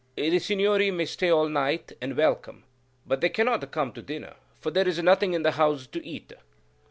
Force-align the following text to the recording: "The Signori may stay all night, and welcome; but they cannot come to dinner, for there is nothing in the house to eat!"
"The 0.15 0.39
Signori 0.39 0.89
may 0.89 1.05
stay 1.05 1.29
all 1.29 1.47
night, 1.47 1.91
and 2.01 2.17
welcome; 2.17 2.63
but 3.05 3.21
they 3.21 3.29
cannot 3.29 3.69
come 3.69 3.93
to 3.93 4.01
dinner, 4.01 4.33
for 4.59 4.71
there 4.71 4.87
is 4.87 4.97
nothing 5.03 5.33
in 5.35 5.43
the 5.43 5.51
house 5.51 5.85
to 5.85 6.03
eat!" 6.03 6.33